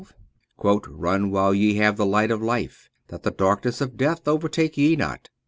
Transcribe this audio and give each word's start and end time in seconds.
"Run 0.63 1.29
while 1.29 1.53
ye 1.53 1.75
have 1.75 1.95
the 1.95 2.07
light 2.07 2.31
of 2.31 2.41
life, 2.41 2.89
that 3.09 3.21
the 3.21 3.29
darkness 3.29 3.81
of 3.81 3.97
death 3.97 4.27
overtake 4.27 4.75
ye 4.75 4.95
not." 4.95 5.29